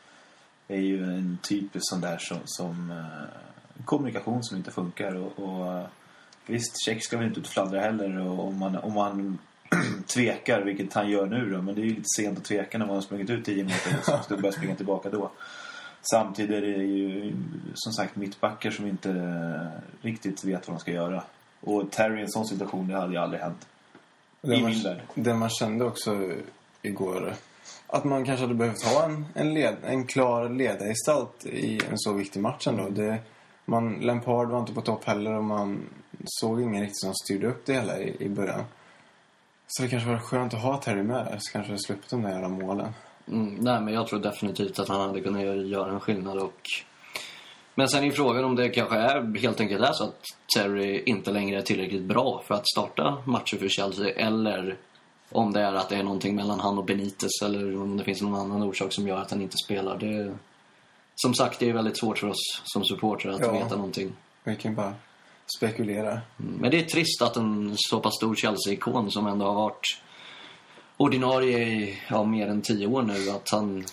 [0.68, 5.14] Är ju en typisk sån där som, som eh, kommunikation som inte funkar.
[5.14, 5.87] Och, och eh,
[6.46, 8.18] visst, Check ska väl inte ut fladdra heller.
[8.18, 9.38] Och om man, om man
[10.07, 11.62] tvekar, vilket han gör nu då.
[11.62, 13.96] Men det är ju lite sent att tveka när man har sprungit ut 10 meter
[14.18, 15.31] och ska börja springa tillbaka då.
[16.11, 17.33] Samtidigt är det ju
[17.74, 21.22] som sagt mittbackar som inte eh, riktigt vet vad de ska göra.
[21.61, 23.66] Och Terry i en sån situation, det hade ju aldrig hänt.
[24.40, 25.00] Det I man, min värld.
[25.14, 26.31] det man kände också
[26.83, 27.35] igår,
[27.87, 32.12] att man kanske hade behövt ha en, en, led, en klar ledargestalt i en så
[32.12, 32.88] viktig match ändå.
[32.88, 33.18] Det,
[33.64, 35.81] man, Lampard var inte på topp heller och man
[36.25, 38.64] såg ingen riktigt som styrde upp det hela i, i början.
[39.66, 42.23] Så det kanske var skönt att ha Terry med där, så kanske jag sluppit de
[42.23, 42.88] där jävla målen.
[43.29, 46.38] Mm, nej, men jag tror definitivt att han hade kunnat göra- göra en skillnad.
[46.38, 46.61] Och...
[47.75, 50.23] Men sen är frågan om det kanske är helt enkelt är så att
[50.57, 54.09] Terry inte längre är tillräckligt bra för att starta matcher för Chelsea.
[54.09, 54.77] Eller
[55.35, 58.23] om det är att det är någonting mellan han och Benitez eller om det finns
[58.23, 59.99] någon annan orsak som gör att han inte spelar.
[59.99, 60.35] Det...
[61.16, 63.53] Som sagt, det är väldigt svårt för oss som supportrar att Ja.
[63.53, 64.12] veta någonting.
[64.44, 64.94] Vi kan bara
[65.57, 66.11] spekulera.
[66.11, 66.23] Mm,
[66.61, 70.01] Men det är trist att en så pass stor Chelsea-ikon som ändå har varit
[70.97, 73.85] ordinarie i ja, mer än tio år nu, att, han,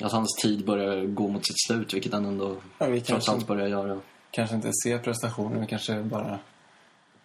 [0.00, 3.46] att hans tid börjar gå mot sitt slut, vilket han ändå Ja, vi trots allt
[3.46, 4.00] börjar göra.
[4.30, 6.38] kanske inte ser prestationen, vi kanske bara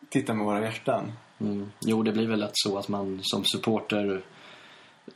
[0.10, 1.12] tittar med våra hjärtan.
[1.39, 1.71] Mm.
[1.80, 4.21] Jo, det blir väl lätt så att man som supporter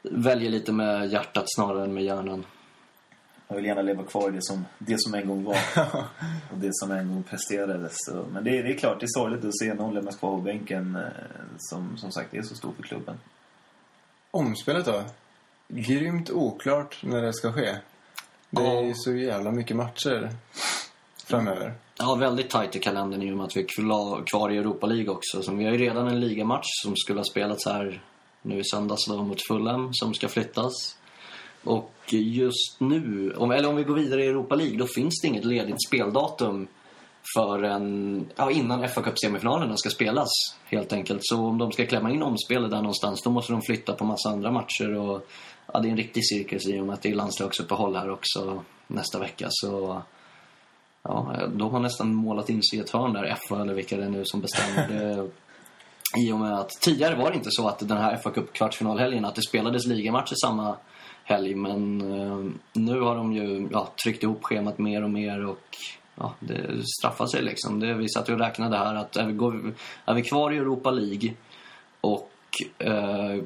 [0.01, 2.45] väljer lite med hjärtat snarare än med hjärnan.
[3.47, 5.57] Jag vill gärna leva kvar i det som, det som en gång var.
[6.51, 7.93] och det som en gång presterades.
[7.95, 10.29] Så, men det, är- det är klart, det är sorgligt att se någon lämnas kvar
[10.31, 11.01] på bänken eh,
[11.57, 13.15] som, som sagt är så stor för klubben.
[14.31, 15.03] Omspelet då?
[15.67, 17.75] grymt oklart när det ska ske.
[18.49, 20.29] Det är ju så jävla mycket matcher
[21.33, 21.73] framöver.
[21.99, 25.09] Ja, väldigt tajt i kalendern i och med att vi är kvar i Europa League
[25.09, 25.43] också.
[25.43, 28.01] Så vi har ju redan en ligamatch som skulle ha spelats här
[28.41, 30.97] nu i söndags då mot Fulham som ska flyttas.
[31.63, 35.27] Och just nu, om, eller om vi går vidare i Europa League, då finns det
[35.27, 36.67] inget ledigt speldatum
[37.35, 40.29] förrän, ja, innan fa Cup-semifinalerna ska spelas
[40.65, 41.19] helt enkelt.
[41.23, 44.29] Så om de ska klämma in omspelet där någonstans, då måste de flytta på massa
[44.29, 44.95] andra matcher.
[44.95, 45.27] Och,
[45.73, 48.63] ja, det är en riktig cirkus i och med att det är landslagsuppehåll här också
[48.87, 49.47] nästa vecka.
[49.49, 50.01] Så
[51.03, 54.03] Ja, de har nästan målat in sig i ett hörn där, FA eller vilka det
[54.03, 55.27] är nu som bestämmer.
[56.17, 59.25] I och med att tidigare var det inte så att den här FA Cup kvartsfinalhelgen
[59.25, 60.75] att det spelades ligamatcher samma
[61.23, 61.55] helg.
[61.55, 65.77] Men eh, nu har de ju ja, tryckt ihop schemat mer och mer och
[66.15, 67.79] ja, det straffar sig liksom.
[67.79, 69.73] Det, vi satt ju och räknade här att är vi, går,
[70.05, 71.33] är vi kvar i Europa League
[72.01, 72.31] och
[72.77, 73.43] eh,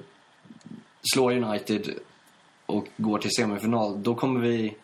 [1.13, 1.89] slår United
[2.65, 4.75] och går till semifinal, då kommer vi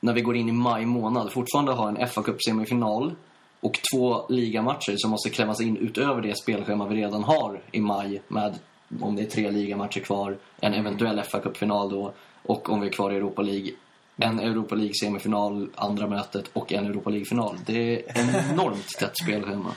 [0.00, 3.14] när vi går in i maj månad fortfarande ha en fa Cup-semifinal
[3.60, 8.22] och två ligamatcher som måste klämmas in utöver det spelschema vi redan har i maj
[8.28, 8.58] med,
[9.00, 12.92] om det är tre ligamatcher kvar, en eventuell fa Cup-final då och om vi är
[12.92, 13.70] kvar i Europa League,
[14.16, 17.56] en Europa League-semifinal, andra mötet och en Europa League-final.
[17.66, 19.72] Det är enormt tätt spelschema.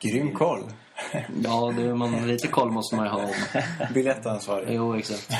[0.00, 0.62] Grym koll.
[1.44, 3.62] Ja, det, man, lite koll måste man ju ha om.
[3.94, 4.74] Biljettansvarig.
[4.74, 5.32] Jo, exakt.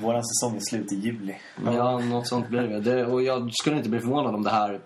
[0.00, 1.34] Vår säsong är slut i juli.
[1.64, 2.80] Ja, något sånt blir det.
[2.80, 3.06] det.
[3.06, 4.80] Och jag skulle inte bli förvånad om det här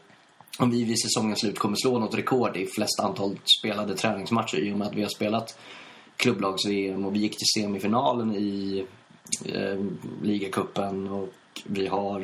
[0.59, 4.73] om vi vid säsongens slut kommer slå något rekord i flest antal spelade träningsmatcher i
[4.73, 5.59] och med att vi har spelat
[6.17, 8.87] klubblags-VM och vi gick till semifinalen i
[9.45, 9.85] eh,
[10.23, 11.29] ligacupen och
[11.65, 12.21] vi har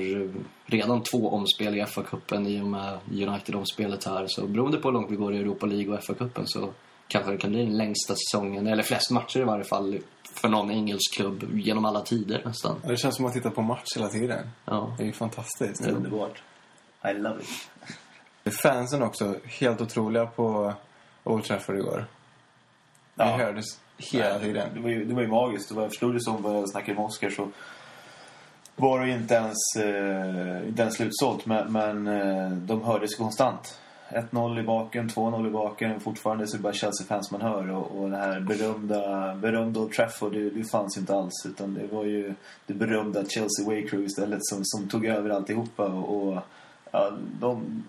[0.66, 4.26] redan två omspel i FA-cupen i och med United-omspelet här.
[4.28, 6.70] Så beroende på hur långt vi går i Europa League och FA-cupen så
[7.12, 9.98] kanske det kan bli den längsta säsongen, eller flest matcher i varje fall,
[10.34, 12.80] för någon engelsk klubb genom alla tider nästan.
[12.86, 14.50] Det känns som att titta på match hela tiden.
[14.64, 14.94] Ja.
[14.98, 15.86] Det är ju fantastiskt.
[15.86, 16.42] Underbart.
[17.10, 17.40] I love
[18.44, 18.54] it.
[18.54, 20.74] Fansen också, helt otroliga på
[21.24, 22.06] Old Trafford igår.
[23.14, 23.36] Det Ja.
[23.36, 23.64] hördes
[23.98, 24.68] hela tiden.
[24.74, 25.70] Det var ju, det var ju magiskt.
[25.70, 27.48] Och vad jag förstod det som vad jag snackade med Oskar så
[28.76, 31.46] var det ju inte ens, eh, inte ens slutsålt.
[31.46, 33.78] Men, men eh, de hördes konstant.
[34.12, 36.00] 1-0 i baken, 2-0 i baken.
[36.00, 37.70] Fortfarande så är det bara Chelsea-fans man hör.
[37.70, 41.46] Och, och det här berömda, berömda Old Trafford, det, det fanns ju inte alls.
[41.46, 42.34] Utan det var ju
[42.66, 45.84] det berömda Chelsea Way Crew istället som, som tog över alltihopa.
[45.84, 46.42] Och, och
[46.90, 47.84] ja, de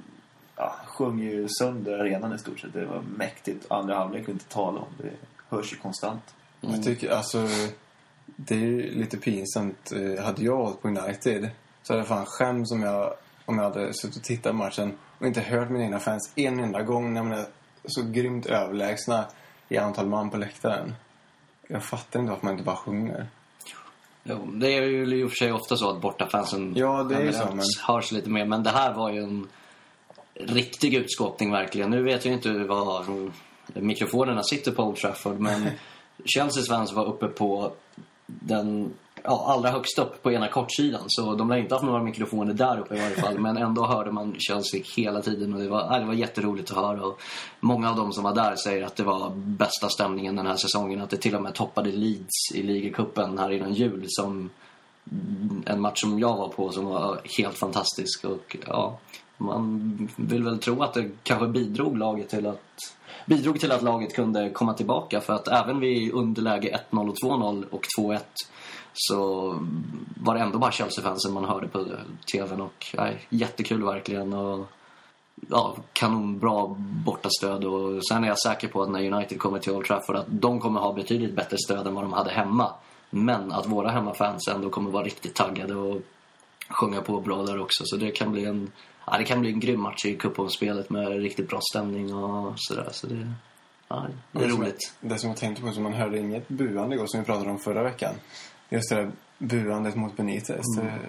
[0.56, 2.74] ja, sjöng ju sönder arenan i stort sett.
[2.74, 3.66] Det var mäktigt.
[3.72, 4.88] Andra halvlek kunde inte tala om.
[4.98, 5.12] Det
[5.50, 6.36] hörs ju konstant.
[6.62, 6.76] Mm.
[6.76, 7.48] Jag tycker alltså...
[8.36, 9.92] Det är ju lite pinsamt.
[9.92, 11.50] Eh, hade jag hållit på United
[11.84, 13.14] så hade jag fan skämts om jag,
[13.46, 16.60] om jag hade suttit och tittat på matchen och inte hört mina egna fans en
[16.60, 17.46] enda gång när man är
[17.86, 19.26] så grymt överlägsna
[19.70, 20.94] i antal man på läktaren.
[21.68, 23.28] Jag fattar inte varför man inte bara sjunger.
[24.24, 27.20] Jo, det är ju i och för sig ofta så att bortafansen Ja, det är
[27.20, 28.46] ju generellt så, men- hörs lite mer.
[28.46, 29.48] Men det här var ju en
[30.34, 31.90] riktig utskåpning verkligen.
[31.90, 33.06] Nu vet jag inte var
[33.74, 35.70] mikrofonerna sitter på Old Trafford, men
[36.36, 37.72] Chelseas fans var uppe på
[38.26, 41.04] den ja, allra högst upp på ena kortsidan.
[41.08, 43.40] Så de lär inte haft några mikrofoner där uppe i varje fall.
[43.40, 47.06] Men ändå hörde man Chelsea hela tiden och det var, det var jätteroligt att höra.
[47.06, 47.22] Och
[47.60, 51.02] många av dem som var där säger att det var bästa stämningen den här säsongen.
[51.02, 54.50] Att det till och med toppade Leeds i ligacupen här innan jul som
[55.66, 58.26] en match som jag var på som var helt fantastisk.
[58.26, 59.00] Och ja,
[59.38, 62.60] man vill väl tro att det kanske bidrog laget till att
[63.26, 65.22] bidrog till att laget kunde komma tillbaka.
[65.22, 68.20] För att även vid underläge 1-0 och 2-0 och 2-1
[68.94, 69.50] så
[70.16, 71.86] var det ändå bara Chelsea-fansen man hörde på
[72.32, 72.62] tvn.
[72.62, 74.34] Och nej, jättekul verkligen.
[74.34, 74.68] Och,
[75.50, 76.76] ja, kanonbra
[77.06, 77.66] bortastöd.
[77.66, 80.60] Och sen är jag säker på att när United kommer till Old Trafford att de
[80.60, 82.72] kommer ha betydligt bättre stöd än vad de hade hemma.
[83.10, 86.02] Men att våra hemmafans ändå kommer vara riktigt taggade och
[86.70, 87.84] sjunga på bra där också.
[87.86, 88.72] Så det kan bli en,
[89.06, 92.90] ja, det kan bli en grym match i cupomspelet med riktigt bra stämning och sådär.
[92.92, 93.34] Så det,
[93.88, 94.94] ja, det är roligt.
[95.00, 97.60] Det som jag tänkte på, som man hörde inget buande igår som vi pratade om
[97.60, 98.16] förra veckan.
[98.74, 100.66] Just det där buandet mot Benitez.
[100.78, 101.00] Det,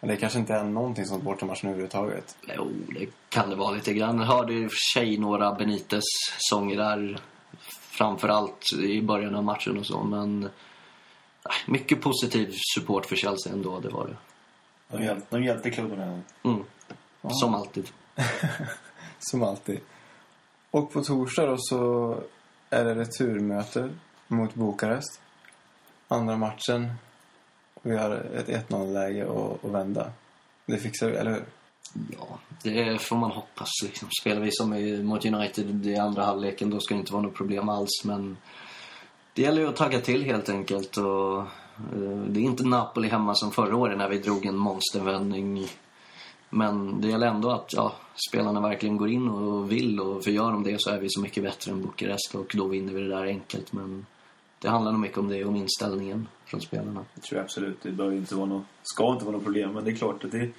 [0.00, 2.36] det kanske inte är någonting sånt bortamatchen överhuvudtaget.
[2.56, 4.18] Jo, det kan det vara lite grann.
[4.18, 7.20] Jag hörde i och för sig några Benitez-sånger där.
[7.70, 10.02] Framförallt i början av matchen och så.
[10.02, 10.48] Men
[11.66, 14.16] mycket positiv support för Chelsea ändå, det var det.
[14.96, 16.20] De hjälpte, de hjälpte klubben här.
[16.44, 16.64] Mm.
[17.28, 17.88] Som alltid.
[19.18, 19.80] Som alltid.
[20.70, 22.16] Och på torsdag då så
[22.70, 23.90] är det returmöte
[24.28, 25.20] mot Bukarest.
[26.08, 26.92] Andra matchen.
[27.82, 30.12] Vi har ett 1-0-läge att, att vända.
[30.66, 31.44] Det fixar vi, eller hur?
[32.18, 33.68] Ja, det får man hoppas.
[33.84, 34.08] Liksom.
[34.20, 37.34] Spelar vi som i, mot United i andra halvleken då ska det inte vara något
[37.34, 38.04] problem alls.
[38.04, 38.36] Men
[39.34, 41.44] det gäller ju att tagga till helt enkelt och
[41.76, 45.66] Eh, Det är inte Napoli hemma som förra året när vi drog en monstervändning.
[46.50, 47.92] Men det gäller ändå att ja,
[48.28, 50.00] spelarna verkligen går in och vill.
[50.00, 52.68] Och för gör de det så är vi så mycket bättre än Bukarest och då
[52.68, 53.72] vinner vi det där enkelt.
[53.72, 54.06] Men
[54.62, 57.04] det handlar nog mycket om det om inställningen från spelarna.
[57.14, 57.82] Det tror jag absolut.
[57.82, 59.72] Det bör inte vara något, ska inte vara något problem.
[59.72, 60.50] Men det är klart att det,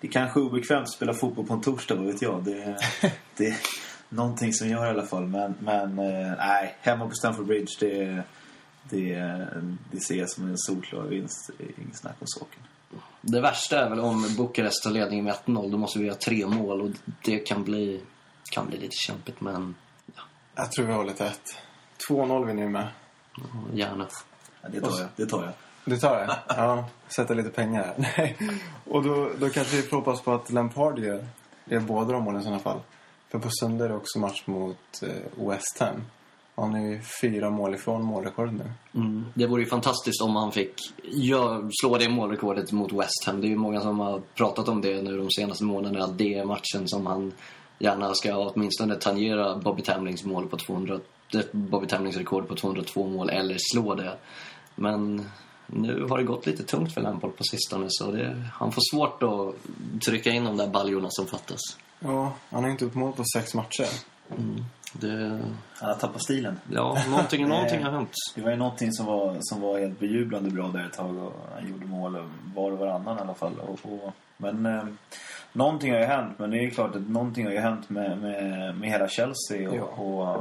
[0.00, 2.44] det är kanske är obekvämt att spela fotboll på en torsdag, vad vet jag.
[2.44, 2.76] Det,
[3.36, 3.56] det är
[4.08, 5.26] någonting som gör i alla fall.
[5.26, 8.22] Men, men eh, nej, hemma på Stamford Bridge, det,
[8.90, 9.14] det,
[9.90, 11.50] det ser jag som en solklar vinst.
[11.58, 12.62] Inget snack om saken.
[13.20, 15.70] Det värsta är väl om Bukarest tar ledningen med 1-0.
[15.70, 16.90] Då måste vi göra tre mål och
[17.24, 18.00] det kan bli,
[18.52, 19.74] kan bli lite kämpigt men
[20.54, 21.56] Jag tror vi håller tätt.
[22.08, 22.88] 2-0 vinner vi med.
[23.72, 24.06] Gärna.
[24.62, 25.08] Ja, det tar jag.
[25.16, 25.52] Det tar jag.
[25.84, 26.38] Du tar det?
[26.56, 27.94] Ja, sätta lite pengar här.
[28.16, 28.36] Nej.
[28.84, 31.26] Och då, då kanske vi får hoppas på att Lampard gör,
[31.64, 32.80] gör båda de målen i sådana fall.
[33.28, 36.04] För på söndag är det också match mot eh, West Ham.
[36.54, 38.72] Han är ju fyra mål ifrån målrekord nu.
[38.94, 39.24] Mm.
[39.34, 40.74] Det vore ju fantastiskt om han fick
[41.80, 43.40] slå det målrekordet mot West Ham.
[43.40, 46.04] Det är ju många som har pratat om det nu de senaste månaderna.
[46.04, 47.32] Att det är matchen som han
[47.78, 51.00] gärna ska åtminstone tangera Bobby Tamlings mål på 200,
[51.34, 54.16] eh, Bobby Tamlings rekord på 202 mål eller slå det.
[54.74, 55.30] Men
[55.66, 59.22] nu har det gått lite tungt för Lampard på sistone så det, han får svårt
[59.22, 59.54] att
[60.06, 61.60] trycka in de där baljorna som fattas.
[62.00, 63.86] Ja, han har inte gjort mål på sex matcher.
[64.30, 64.64] Mm.
[64.94, 65.40] Det,
[65.74, 66.60] Han har tappat stilen.
[66.72, 68.10] ja, någonting, någonting har hänt.
[68.34, 71.32] Det var ju någonting som var, som var helt bejublande bra där ett tag och
[71.54, 73.52] han gjorde mål var och varannan i alla fall.
[73.60, 74.82] Och, och, men eh,
[75.52, 78.74] någonting har ju hänt, men det är klart att någonting har ju hänt med, med,
[78.78, 79.82] med hela Chelsea och, Ja.
[79.82, 80.40] och eh,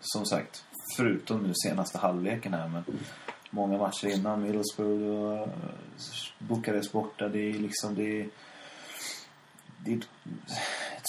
[0.00, 0.64] som sagt,
[0.96, 2.84] förutom nu senaste halvleken här, men
[3.50, 5.48] många matcher innan, Middlesbrough och eh,
[6.38, 8.28] Bukarest borta, det är liksom, det är,
[9.84, 10.08] det är ett,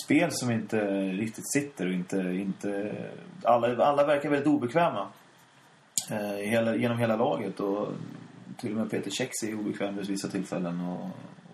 [0.06, 0.78] spel som inte
[1.12, 2.96] riktigt sitter och inte, inte
[3.44, 5.08] alla, alla verkar väldigt obekväma
[6.12, 7.88] eh, hela, genom hela laget och
[8.58, 11.06] till och med Peter Cech är obekväm vid vissa tillfällen och,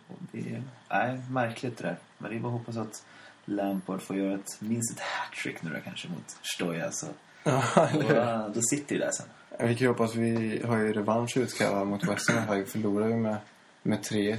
[0.08, 1.98] och det är nej, märkligt det där.
[2.18, 3.06] Men det är bara att hoppas att
[3.46, 7.08] Lampard får göra ett, minst ett hattrick nu då kanske mot Stoja så
[7.48, 9.26] Ja, då, eh, då sitter det där sen.
[9.60, 12.58] Vi kan ju hoppas vi har ju revansch utkrävad mot West Ham.
[12.58, 13.38] Vi förlorade ju med,
[13.84, 14.38] med 3-1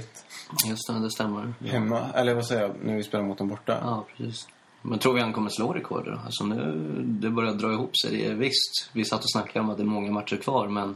[0.69, 1.53] Just det, det stämmer.
[1.65, 2.07] hemma.
[2.15, 3.77] Eller vad säger jag, när vi spelar mot dem borta.
[3.81, 4.47] Ja, precis.
[4.81, 6.19] Men tror vi han kommer slå rekordet då?
[6.25, 8.11] Alltså nu, det börjar dra ihop sig.
[8.11, 10.95] Det är, visst, vi satt och snackade om att det är många matcher kvar, men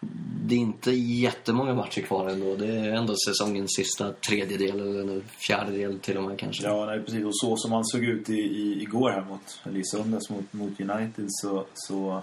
[0.00, 2.56] det är inte jättemånga matcher kvar ändå.
[2.56, 6.64] Det är ändå säsongens sista tredjedel, eller fjärdedel till och med kanske.
[6.64, 7.24] Ja, nej, precis.
[7.24, 10.52] Och så som han såg ut i, i, igår här mot, eller i söndags mot,
[10.52, 12.22] mot United så, så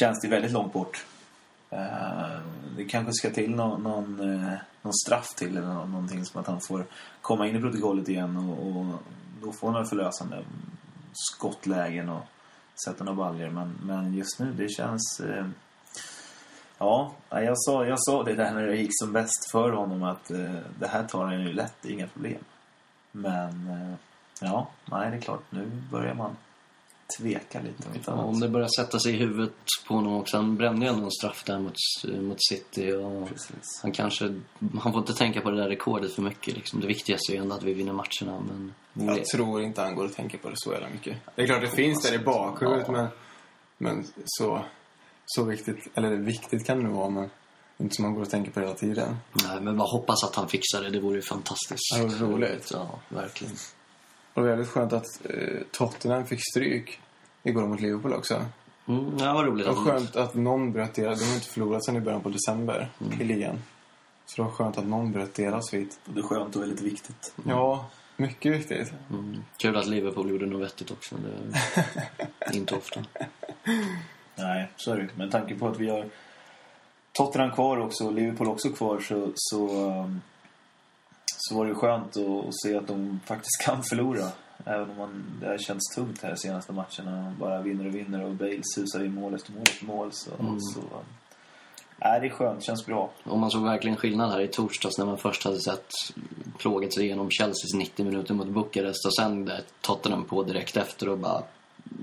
[0.00, 1.06] känns det väldigt långt bort.
[1.70, 2.40] Eh,
[2.76, 6.60] det kanske ska till någon, någon, eh, någon straff till eller någonting som att han
[6.60, 6.86] får
[7.20, 8.86] komma in i protokollet igen och, och
[9.42, 10.44] då får han väl förlösande
[11.12, 12.22] skottlägen och
[12.84, 13.50] sätta några baljor.
[13.50, 15.20] Men, men just nu, det känns...
[15.20, 15.46] Eh,
[16.78, 20.30] ja, jag sa, jag sa det där när det gick som bäst för honom att
[20.30, 22.44] eh, det här tar han ju lätt, det är inga problem.
[23.12, 23.94] Men eh,
[24.40, 26.36] ja, nej det är klart, nu börjar man
[27.18, 29.52] tveka lite om Ja, om det börjar sätta sig i huvudet
[29.88, 30.36] på honom också.
[30.36, 31.76] Han brände ju ändå en straff där mot,
[32.22, 32.92] mot City.
[32.92, 33.80] Och Precis.
[33.82, 34.40] han kanske...
[34.80, 36.54] Han får inte tänka på det där rekordet för mycket.
[36.54, 36.80] Liksom.
[36.80, 38.42] Det viktigaste är ju ändå att vi vinner matcherna.
[38.92, 41.16] Men Jag tror inte han går och tänker på det så jävla mycket.
[41.34, 42.92] Det är klart det finns där i bakhuvudet Ja.
[42.92, 43.08] men,
[43.78, 44.62] men så,
[45.26, 47.30] så viktigt, eller viktigt kan det vara men
[47.78, 49.16] inte som man går och tänker på hela tiden.
[49.44, 50.90] Nej, men bara hoppas att han fixar det.
[50.90, 51.96] Det vore ju fantastiskt.
[51.96, 52.70] Ja, det vore roligt.
[52.72, 53.54] Ja, verkligen.
[54.34, 57.00] Och det är väldigt skönt att eh, Tottenham fick stryk
[57.42, 58.44] igår mot Liverpool också.
[58.88, 59.66] Mm, ja, vad roligt.
[59.66, 62.90] Och skönt att någon bröt deras, de har inte förlorat sedan i början på december
[63.20, 63.62] i ligan.
[64.26, 65.98] Så det var skönt att någon bröt deras svit.
[66.06, 67.34] Och det är skönt och väldigt viktigt.
[67.44, 68.92] Ja, mycket viktigt.
[69.10, 69.44] Mm.
[69.56, 71.16] Kul att Liverpool gjorde något vettigt också.
[71.16, 71.58] Det
[72.40, 73.04] är inte ofta.
[74.36, 75.02] Nej, så är det.
[75.02, 76.06] Men med tanke på att vi har
[77.12, 80.22] Tottenham kvar också och Liverpool också kvar så, så, um,
[81.26, 84.28] så var det skönt att, att se att de faktiskt kan förlora.
[84.64, 87.34] Även om man, det har känts tungt här de senaste matcherna.
[87.40, 90.08] Bara vinner och vinner och Bale susar in mål efter mål efter mål.
[90.12, 91.04] Så, så, um,
[91.96, 92.62] nej, det är skönt.
[92.62, 93.10] känns bra.
[93.24, 95.90] Och man såg verkligen skillnad här i torsdags när man först hade sett
[96.58, 101.08] plågat sig igenom Chelseas 90 minuter mot Bukarest och sen där Tottenham på direkt efter
[101.08, 101.42] och bara...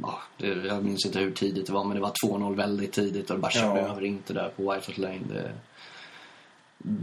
[0.02, 3.30] Ja, det, jag minns inte hur tidigt det var men det var 2-0 väldigt tidigt
[3.30, 3.88] och det bara körde Ja.
[3.88, 5.20] över inte där på White Hart Lane.
[5.30, 5.52] Det,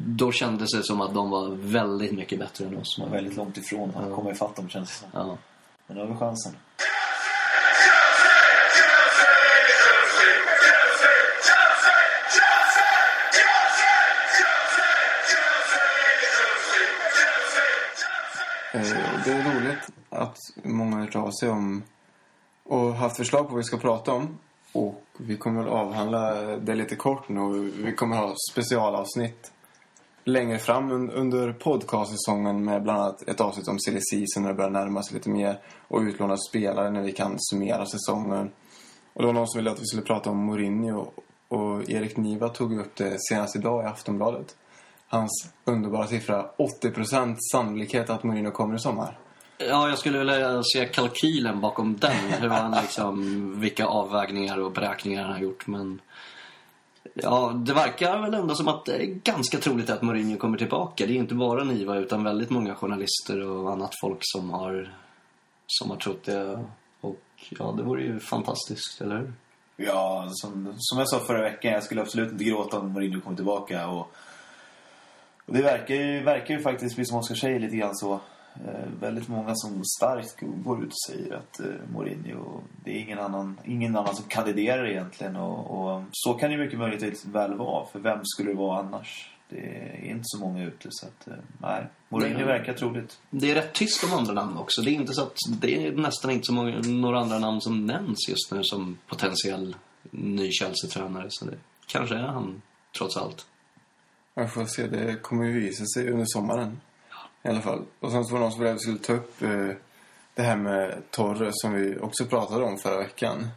[0.06, 2.98] då kändes det som att de var väldigt mycket bättre än oss.
[2.98, 5.08] Man är väldigt långt ifrån att komma ifatt dem känns det som.
[5.12, 5.38] Ja.
[5.86, 6.52] Men nu har vi chansen.
[18.74, 18.82] Eh,
[19.24, 21.82] Det är roligt att många har hört av sig om
[22.70, 24.38] och haft förslag på vad vi ska prata om.
[24.72, 27.72] Och vi kommer väl avhandla det lite kort nu.
[27.76, 29.52] Vi kommer ha specialavsnitt
[30.24, 34.70] längre fram under podcastsäsongen med bland annat ett avsnitt om silly season när det börjar
[34.70, 35.58] närma sig lite mer.
[35.88, 38.50] Och utlånade spelare när vi kan summera säsongen.
[39.12, 41.06] Och det var någon som ville att vi skulle prata om Mourinho.
[41.48, 44.56] Och Erik Niva tog upp det senast idag i Aftonbladet.
[45.08, 46.46] Hans underbara siffra
[46.82, 49.18] 80% sannolikhet att Mourinho kommer i sommar.
[49.68, 52.32] Ja, jag skulle vilja se kalkylen bakom den.
[52.40, 55.66] Hur han liksom, vilka avvägningar och beräkningar han har gjort.
[55.66, 56.00] Men
[57.14, 61.06] ja, det verkar väl ändå som att det är ganska troligt att Mourinho kommer tillbaka.
[61.06, 64.94] Det är inte bara Niva utan väldigt många journalister och annat folk som har,
[65.66, 66.64] som har trott det.
[67.00, 69.32] Och ja, det vore ju fantastiskt, eller hur?
[69.76, 73.36] Ja, som, som jag sa förra veckan, jag skulle absolut inte gråta om Mourinho kom
[73.36, 73.88] tillbaka.
[73.88, 74.10] Och,
[75.46, 78.20] och det verkar ju, verkar ju faktiskt, bli som Oskar säger, lite grann så.
[78.54, 83.18] Eh, väldigt många som starkt går ut och säger att eh, Mourinho, det är ingen
[83.18, 85.36] annan, ingen annan som kandiderar egentligen.
[85.36, 89.30] Och, och så kan det mycket möjligt väl vara, för vem skulle det vara annars?
[89.48, 91.86] Det är inte så många ute, så att eh, nej.
[92.08, 93.18] Mourinho verkar troligt.
[93.30, 94.82] Det är rätt tyst om andra namn också.
[94.82, 97.86] Det är inte så att det är nästan inte så många, några andra namn som
[97.86, 99.76] nämns just nu som potentiell
[100.10, 101.26] ny Chelsea-tränare.
[101.28, 102.62] Så det kanske är han,
[102.98, 103.46] trots allt.
[104.34, 106.80] Jag får se, det kommer ju visa sig under sommaren.
[107.42, 107.84] I alla fall.
[108.00, 109.76] Och sen så var det någon som ville att vi skulle ta upp eh,
[110.34, 113.48] det här med Torre som vi också pratade om förra veckan.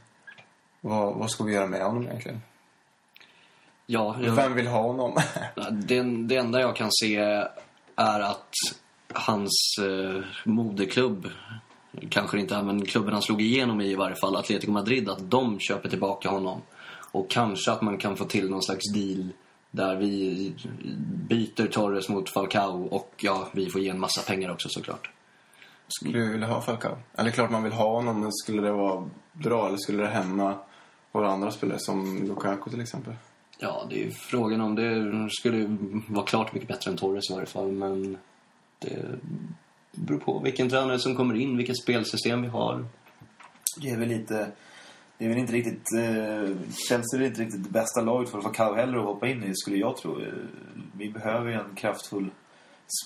[0.81, 2.41] Vad, vad ska vi göra med honom egentligen?
[3.85, 5.17] Ja, jag, Vem vill ha honom?
[5.71, 7.15] det, det enda jag kan se
[7.95, 8.49] är att
[9.13, 11.29] hans eh, moderklubb,
[12.09, 15.59] kanske inte, men klubben han slog igenom i i varje fall, Atletico Madrid, att de
[15.59, 16.61] köper tillbaka honom.
[17.11, 19.29] Och kanske att man kan få till någon slags deal
[19.73, 20.53] där vi
[21.29, 25.09] byter Torres mot Falcao och ja, vi får ge en massa pengar också såklart.
[25.87, 26.97] skulle du vilja ha Falcao?
[27.15, 30.55] Eller klart man vill ha honom, men skulle det vara bra eller skulle det hämma
[31.11, 33.13] våra andra spelare som Lukaku till exempel?
[33.57, 37.33] Ja, det är ju frågan om det skulle vara klart mycket bättre än Torres i
[37.33, 38.17] varje fall, men
[38.79, 39.19] det
[39.91, 42.85] beror på vilken tränare som kommer in, vilket spelsystem vi har.
[43.81, 44.51] Det är väl lite...
[45.23, 45.93] Det är väl inte riktigt...
[45.93, 49.55] Eh, Chelsea är inte riktigt det bästa laget för Falcao heller att hoppa in i,
[49.55, 50.21] skulle jag tro.
[50.21, 50.33] Eh,
[50.97, 52.29] vi behöver ju en kraftfull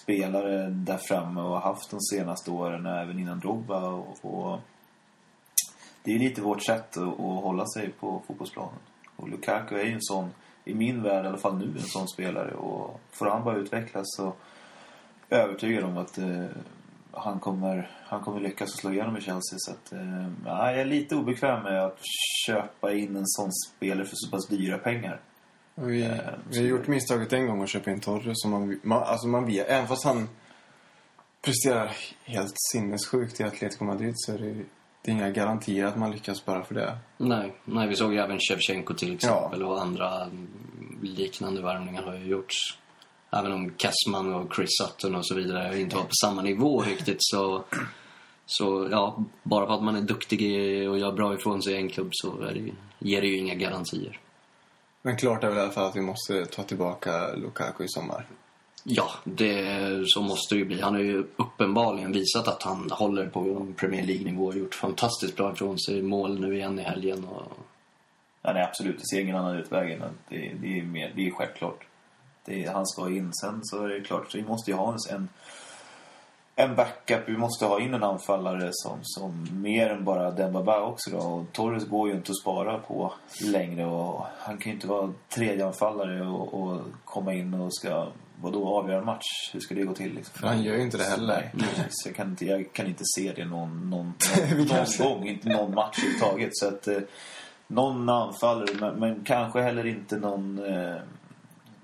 [0.02, 3.90] spelare där framme och har haft de senaste åren, även innan Drogba.
[3.90, 4.60] Och, och
[6.04, 8.80] det är lite vårt sätt att, att hålla sig på fotbollsplanen.
[9.16, 10.30] Och Lukaku är ju en sån,
[10.66, 12.54] i min värld i alla fall nu, en sån spelare.
[12.54, 14.34] Och får han bara utvecklas så
[15.30, 16.46] övertygad om att eh,
[17.12, 19.58] han, kommer, han kommer lyckas att slå igenom i Chelsea.
[19.58, 22.00] Så att, eh, ja, jag är lite obekväm med att
[22.46, 25.20] köpa in en sån spelare för så pass dyra pengar.
[25.76, 26.18] Vi, Eh,
[26.50, 29.46] vi har gjort misstaget en gång att köpa in Torre som man, man, alltså man
[29.46, 30.30] vet, även fast han
[31.42, 31.92] presterar
[32.24, 34.54] helt sinnessjukt i Atletico Madrid så är det,
[35.02, 36.98] det är inga garantier att man lyckas bara för det.
[37.18, 40.28] Nej, nej vi såg ju även Shevchenko till exempel och andra
[41.02, 42.78] liknande värvningar har ju gjorts.
[43.40, 47.18] Även om Kessman och Chris Sutton och så vidare inte var på samma nivå riktigt
[47.20, 47.64] så...
[48.50, 51.78] Så ja, bara för att man är duktig i- och gör bra ifrån sig i
[51.78, 54.20] en klubb så är det, ger det ju inga garantier.
[55.02, 58.26] Men klart är väl i alla fall att vi måste ta tillbaka Lukaku i sommar.
[58.84, 60.82] Ja, det, så måste det ju bli.
[60.82, 65.54] Han har ju uppenbarligen visat att han håller på Premier League-nivå och gjort fantastiskt bra
[65.54, 66.02] ifrån sig.
[66.02, 67.58] Mål nu igen i helgen och
[68.42, 68.98] Ja, nej, absolut.
[69.00, 71.84] Det ser ingen annan utväg än att det, det, är, mer, det är självklart.
[72.48, 73.34] Är, han ska in.
[73.34, 75.30] Sen så är det klart, så vi måste ju ha en,
[76.56, 77.22] en backup.
[77.26, 81.18] Vi måste ha in en anfallare som, som mer än bara Dembaba också då.
[81.18, 83.86] Och Torres går ju inte att spara på längre.
[83.86, 88.08] Och han kan ju inte vara tredje anfallare och, och komma in och ska
[88.42, 89.50] vadå, avgöra en match.
[89.54, 90.14] Hur ska det gå till?
[90.14, 90.40] Liksom?
[90.40, 91.52] För han gör ju inte det heller.
[91.54, 92.06] Nej, precis.
[92.06, 94.14] jag, kan inte, jag kan inte se det någon, någon,
[94.58, 95.28] någon, någon gång.
[95.28, 96.50] Inte någon match överhuvudtaget.
[96.52, 97.00] Så att, eh,
[97.68, 100.96] någon anfallare, men, men kanske heller inte någon, eh,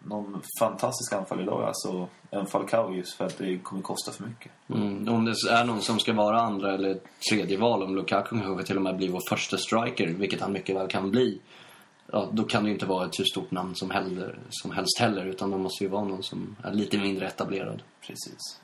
[0.03, 1.63] någon fantastisk anfallare idag.
[1.63, 4.51] Alltså en Falcao just för att det kommer kosta för mycket.
[4.69, 8.65] Mm, om det är någon som ska vara andra eller tredje val, om Lukaku kanske
[8.65, 11.39] till och med blir vår första striker, vilket han mycket väl kan bli.
[12.11, 14.99] Ja, då kan det ju inte vara ett hur stort namn som, heller, som helst
[14.99, 17.83] heller, utan det måste ju vara någon som är lite mindre etablerad.
[18.01, 18.59] Precis.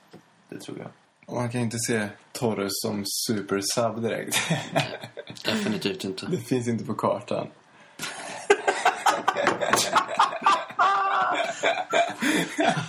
[0.50, 0.88] Det tror jag.
[1.36, 4.38] Man kan inte se Torres som super-sub direkt.
[5.46, 6.26] Definitivt inte.
[6.32, 7.48] det finns inte på kartan.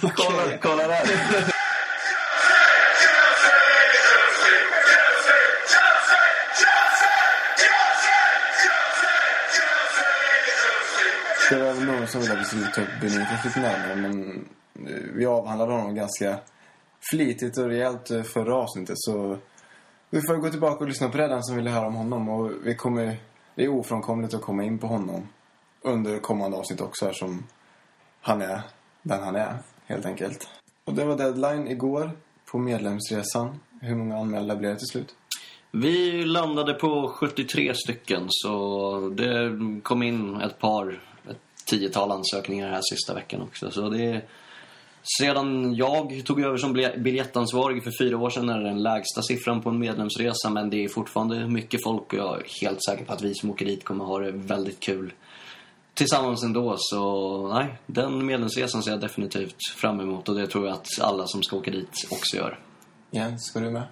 [0.00, 1.06] Kolla, kolla där!
[11.50, 14.30] Det var väl någon som ville att vi skulle ta upp Benitez lite närmare men
[14.86, 16.38] eh, vi avhandlade honom ganska
[17.10, 19.38] flitigt och rejält eh, förra avsnittet så
[20.10, 22.52] vi får gå tillbaka och lyssna på det den som ville höra om honom och
[22.64, 23.16] vi kommer
[23.54, 25.28] det är ofrånkomligt att komma in på honom
[25.82, 27.46] under kommande avsnitt också eftersom
[28.20, 28.62] han är
[29.02, 30.48] den han är, helt enkelt.
[30.84, 32.10] Och det var deadline igår
[32.50, 33.60] på medlemsresan.
[33.80, 35.14] Hur många anmälda blev det till slut?
[35.72, 42.80] Vi landade på 73 stycken, så det kom in ett par, ett tiotal ansökningar här
[42.92, 43.70] sista veckan också.
[43.70, 44.24] Så det är,
[45.18, 49.62] sedan jag tog över som biljettansvarig för fyra år sedan är det den lägsta siffran
[49.62, 53.12] på en medlemsresa, men det är fortfarande mycket folk och jag är helt säker på
[53.12, 55.12] att vi som åker dit kommer ha det väldigt kul
[55.94, 56.74] tillsammans ändå.
[56.78, 61.26] Så nej, den medlemsresan ser jag definitivt fram emot och det tror jag att alla
[61.26, 62.58] som ska åka dit också gör.
[63.10, 63.82] Jens, ska du med?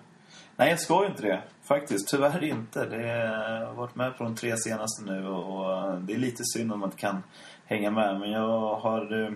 [0.57, 1.43] Nej, jag ska ju inte det.
[1.69, 2.87] Faktiskt, tyvärr inte.
[2.87, 6.43] Det är, jag har varit med på de tre senaste nu och, det är lite
[6.45, 7.23] synd om man inte kan
[7.65, 8.21] hänga med.
[8.21, 9.33] Men jag har eh,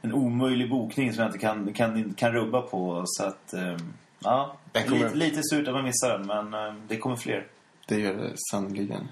[0.00, 3.02] en omöjlig bokning som jag inte kan, kan, kan rubba på.
[3.06, 3.76] Så att, eh,
[4.18, 7.46] ja, kommer- lite, lite surt att man missar den, men eh, det kommer fler.
[7.86, 9.08] Det gör det sannoliken.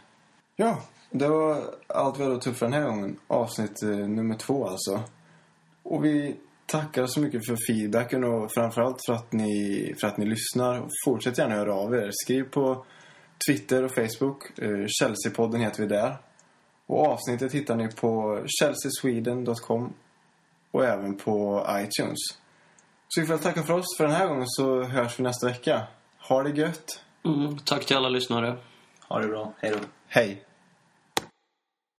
[0.62, 3.18] Ja, det var allt vi hade att för den här gången.
[3.26, 5.02] Avsnitt eh, nummer två alltså.
[5.82, 6.36] Och vi
[6.66, 10.88] tackar så mycket för feedbacken och framförallt för att ni, för att ni lyssnar.
[11.04, 12.10] Fortsätt gärna höra av er.
[12.24, 12.84] Skriv på
[13.48, 14.58] Twitter och Facebook.
[14.58, 16.16] Eh, Chelsea-podden heter vi där.
[16.86, 19.92] Och avsnittet hittar ni på chelseasweden.com
[20.70, 22.18] och även på iTunes.
[23.08, 25.82] Så vi får tacka för oss för den här gången så hörs vi nästa vecka.
[26.28, 27.00] Ha det gött.
[27.24, 28.56] Mm, tack till alla lyssnare.
[29.08, 29.52] Ha det bra.
[29.60, 29.78] Hej då.
[30.08, 30.44] Hej!